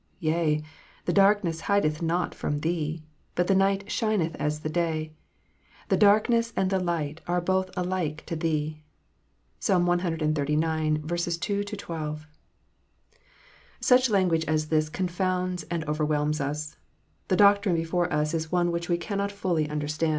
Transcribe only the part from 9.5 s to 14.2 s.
(Psalm cxxxix. 2 12.) Such